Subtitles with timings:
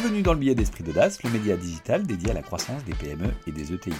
[0.00, 3.34] Bienvenue dans le billet d'esprit d'audace, le média digital dédié à la croissance des PME
[3.48, 3.92] et des ETI.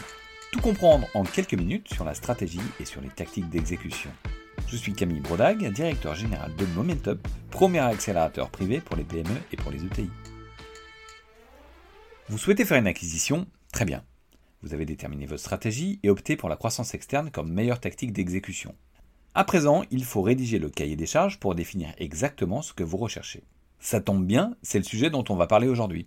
[0.53, 4.11] Tout comprendre en quelques minutes sur la stratégie et sur les tactiques d'exécution.
[4.69, 9.57] Je suis Camille Brodag, directeur général de Momentup, premier accélérateur privé pour les PME et
[9.57, 10.09] pour les ETI.
[12.29, 13.49] Vous souhaitez faire une acquisition?
[13.73, 14.05] Très bien.
[14.62, 18.77] Vous avez déterminé votre stratégie et opté pour la croissance externe comme meilleure tactique d'exécution.
[19.35, 22.99] À présent, il faut rédiger le cahier des charges pour définir exactement ce que vous
[22.99, 23.43] recherchez.
[23.81, 26.07] Ça tombe bien, c'est le sujet dont on va parler aujourd'hui.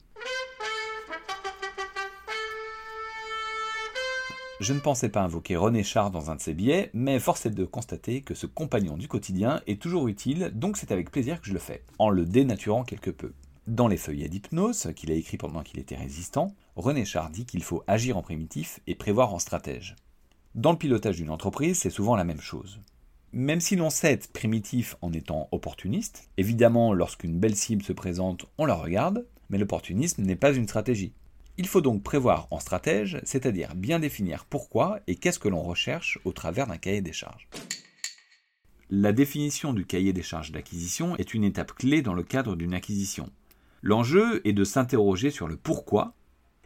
[4.60, 7.50] Je ne pensais pas invoquer René Char dans un de ses billets, mais force est
[7.50, 11.48] de constater que ce compagnon du quotidien est toujours utile, donc c'est avec plaisir que
[11.48, 13.34] je le fais, en le dénaturant quelque peu.
[13.66, 17.64] Dans les feuillets d'hypnose qu'il a écrit pendant qu'il était résistant, René Char dit qu'il
[17.64, 19.96] faut agir en primitif et prévoir en stratège.
[20.54, 22.80] Dans le pilotage d'une entreprise, c'est souvent la même chose.
[23.34, 28.46] Même si l'on sait être primitif en étant opportuniste, évidemment lorsqu'une belle cible se présente,
[28.58, 31.14] on la regarde, mais l'opportunisme n'est pas une stratégie.
[31.58, 36.20] Il faut donc prévoir en stratège, c'est-à-dire bien définir pourquoi et qu'est-ce que l'on recherche
[36.26, 37.48] au travers d'un cahier des charges.
[38.90, 42.74] La définition du cahier des charges d'acquisition est une étape clé dans le cadre d'une
[42.74, 43.30] acquisition.
[43.82, 46.16] L'enjeu est de s'interroger sur le pourquoi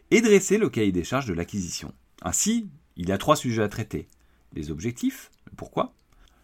[0.09, 1.93] et dresser le cahier des charges de l'acquisition.
[2.23, 4.07] Ainsi, il y a trois sujets à traiter.
[4.53, 5.93] Les objectifs, le pourquoi,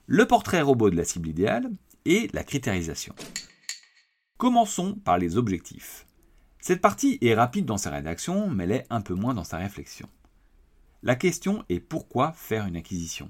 [0.07, 1.69] le portrait robot de la cible idéale
[2.05, 3.15] et la critérisation.
[4.37, 6.07] Commençons par les objectifs.
[6.59, 10.09] Cette partie est rapide dans sa rédaction, mais l'est un peu moins dans sa réflexion.
[11.03, 13.29] La question est pourquoi faire une acquisition?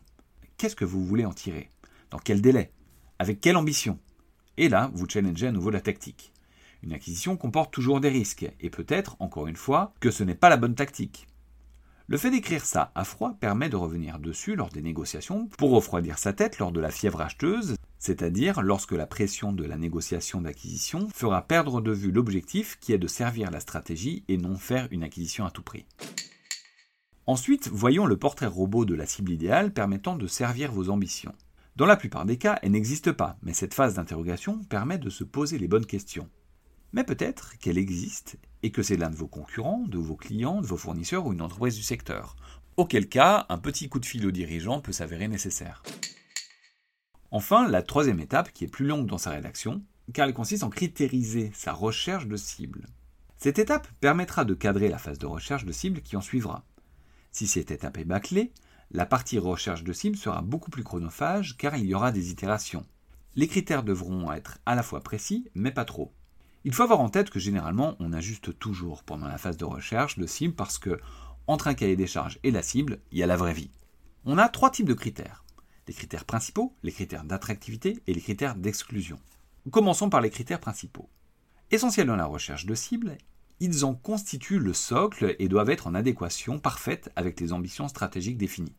[0.58, 1.70] Qu'est-ce que vous voulez en tirer?
[2.10, 2.72] Dans quel délai?
[3.20, 4.00] Avec quelle ambition?
[4.58, 6.34] Et là, vous challengez à nouveau la tactique.
[6.84, 10.50] Une acquisition comporte toujours des risques, et peut-être, encore une fois, que ce n'est pas
[10.50, 11.28] la bonne tactique.
[12.12, 16.18] Le fait d'écrire ça à froid permet de revenir dessus lors des négociations pour refroidir
[16.18, 21.08] sa tête lors de la fièvre acheteuse, c'est-à-dire lorsque la pression de la négociation d'acquisition
[21.16, 25.04] fera perdre de vue l'objectif qui est de servir la stratégie et non faire une
[25.04, 25.86] acquisition à tout prix.
[27.28, 31.34] Ensuite, voyons le portrait robot de la cible idéale permettant de servir vos ambitions.
[31.78, 35.24] Dans la plupart des cas, elle n'existe pas, mais cette phase d'interrogation permet de se
[35.24, 36.28] poser les bonnes questions.
[36.94, 40.68] Mais peut-être qu'elle existe et que c'est l'un de vos concurrents, de vos clients, de
[40.68, 42.36] vos fournisseurs ou une entreprise du secteur.
[42.78, 45.84] Auquel cas, un petit coup de fil au dirigeant peut s'avérer nécessaire.
[47.32, 49.82] Enfin, la troisième étape, qui est plus longue dans sa rédaction,
[50.14, 52.88] car elle consiste en critériser sa recherche de cible.
[53.38, 56.66] Cette étape permettra de cadrer la phase de recherche de cible qui en suivra.
[57.32, 58.52] Si cette étape est bâclée,
[58.92, 62.86] la partie recherche de cible sera beaucoup plus chronophage car il y aura des itérations.
[63.36, 66.14] Les critères devront être à la fois précis, mais pas trop.
[66.64, 70.20] Il faut avoir en tête que généralement on ajuste toujours pendant la phase de recherche
[70.20, 71.00] de cible parce que
[71.48, 73.72] entre un cahier des charges et la cible, il y a la vraie vie.
[74.26, 75.44] On a trois types de critères.
[75.88, 79.20] Les critères principaux, les critères d'attractivité et les critères d'exclusion.
[79.72, 81.10] Commençons par les critères principaux.
[81.72, 83.18] Essentiels dans la recherche de cible,
[83.60, 88.38] ils en constituent le socle et doivent être en adéquation parfaite avec les ambitions stratégiques
[88.38, 88.76] définies.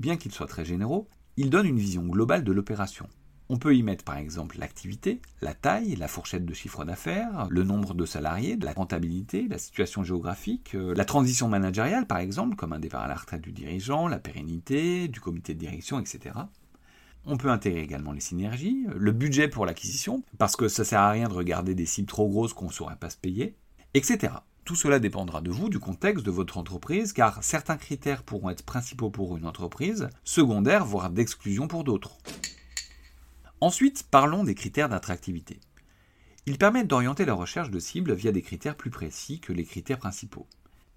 [0.00, 3.08] Bien qu'ils soient très généraux, ils donnent une vision globale de l'opération.
[3.54, 7.64] On peut y mettre par exemple l'activité, la taille, la fourchette de chiffre d'affaires, le
[7.64, 12.72] nombre de salariés, la rentabilité, la situation géographique, euh, la transition managériale par exemple, comme
[12.72, 16.34] un départ à la retraite du dirigeant, la pérennité, du comité de direction, etc.
[17.26, 21.10] On peut intégrer également les synergies, le budget pour l'acquisition, parce que ça sert à
[21.10, 23.54] rien de regarder des cibles trop grosses qu'on ne saurait pas se payer,
[23.92, 24.32] etc.
[24.64, 28.64] Tout cela dépendra de vous, du contexte de votre entreprise, car certains critères pourront être
[28.64, 32.16] principaux pour une entreprise, secondaires, voire d'exclusion pour d'autres.
[33.62, 35.60] Ensuite, parlons des critères d'attractivité.
[36.46, 40.00] Ils permettent d'orienter la recherche de cibles via des critères plus précis que les critères
[40.00, 40.48] principaux.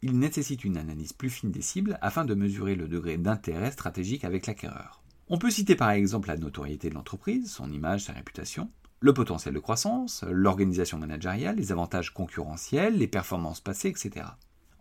[0.01, 4.25] Ils nécessitent une analyse plus fine des cibles afin de mesurer le degré d'intérêt stratégique
[4.25, 5.03] avec l'acquéreur.
[5.27, 9.53] On peut citer par exemple la notoriété de l'entreprise, son image, sa réputation, le potentiel
[9.53, 14.25] de croissance, l'organisation managériale, les avantages concurrentiels, les performances passées, etc.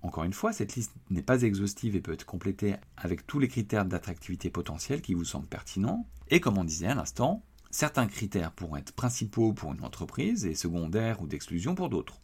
[0.01, 3.49] Encore une fois, cette liste n'est pas exhaustive et peut être complétée avec tous les
[3.49, 6.07] critères d'attractivité potentiels qui vous semblent pertinents.
[6.31, 10.55] Et comme on disait à l'instant, Certains critères pourront être principaux pour une entreprise et
[10.55, 12.21] secondaires ou d'exclusion pour d'autres.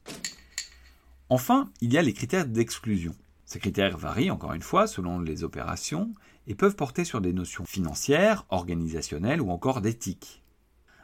[1.28, 3.16] Enfin, il y a les critères d'exclusion.
[3.46, 6.14] Ces critères varient encore une fois selon les opérations
[6.46, 10.44] et peuvent porter sur des notions financières, organisationnelles ou encore d'éthique.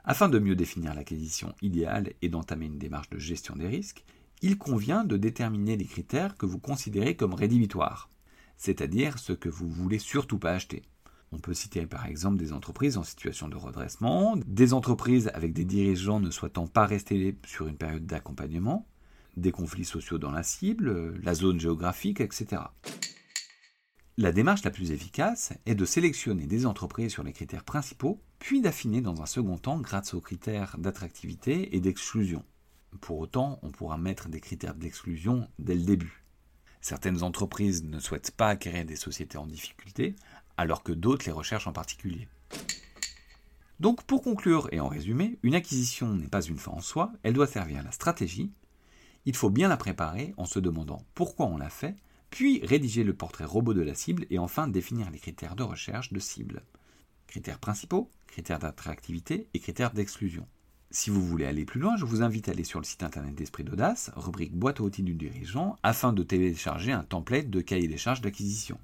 [0.04, 4.04] Afin de mieux définir l'acquisition idéale et d'entamer une démarche de gestion des risques,
[4.42, 8.10] il convient de déterminer les critères que vous considérez comme rédhibitoires,
[8.56, 10.82] c'est-à-dire ce que vous voulez surtout pas acheter.
[11.32, 15.64] On peut citer par exemple des entreprises en situation de redressement, des entreprises avec des
[15.64, 18.86] dirigeants ne souhaitant pas rester sur une période d'accompagnement,
[19.36, 22.62] des conflits sociaux dans la cible, la zone géographique, etc.
[24.18, 28.62] La démarche la plus efficace est de sélectionner des entreprises sur les critères principaux, puis
[28.62, 32.42] d'affiner dans un second temps grâce aux critères d'attractivité et d'exclusion.
[33.02, 36.24] Pour autant, on pourra mettre des critères d'exclusion dès le début.
[36.80, 40.16] Certaines entreprises ne souhaitent pas acquérir des sociétés en difficulté,
[40.56, 42.28] alors que d'autres les recherchent en particulier.
[43.78, 47.34] Donc pour conclure et en résumé, une acquisition n'est pas une fin en soi, elle
[47.34, 48.50] doit servir à la stratégie.
[49.26, 51.96] Il faut bien la préparer en se demandant pourquoi on l'a fait,
[52.30, 56.12] puis rédiger le portrait robot de la cible et enfin définir les critères de recherche
[56.12, 56.62] de cible.
[57.26, 60.46] Critères principaux, critères d'attractivité et critères d'exclusion.
[60.90, 63.34] Si vous voulez aller plus loin, je vous invite à aller sur le site internet
[63.34, 67.88] d'Esprit d'Audace, rubrique boîte à outils du dirigeant, afin de télécharger un template de cahier
[67.88, 68.78] des charges d'acquisition.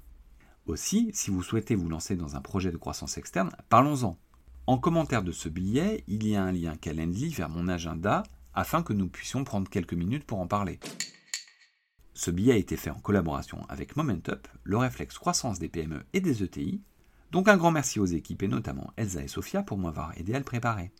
[0.65, 4.17] Aussi, si vous souhaitez vous lancer dans un projet de croissance externe, parlons-en.
[4.65, 8.23] En commentaire de ce billet, il y a un lien Calendly vers mon agenda
[8.53, 10.79] afin que nous puissions prendre quelques minutes pour en parler.
[12.13, 16.21] Ce billet a été fait en collaboration avec Momentup, le réflexe croissance des PME et
[16.21, 16.81] des ETI,
[17.31, 20.37] donc un grand merci aux équipes et notamment Elsa et Sophia pour m'avoir aidé à
[20.37, 20.91] le préparer.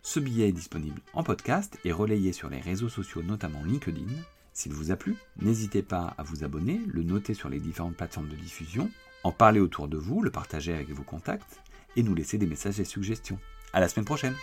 [0.00, 4.10] Ce billet est disponible en podcast et relayé sur les réseaux sociaux, notamment LinkedIn.
[4.52, 8.28] S'il vous a plu, n'hésitez pas à vous abonner, le noter sur les différentes plateformes
[8.28, 8.90] de diffusion,
[9.24, 11.60] en parler autour de vous, le partager avec vos contacts
[11.96, 13.38] et nous laisser des messages et suggestions.
[13.72, 14.34] À la semaine prochaine!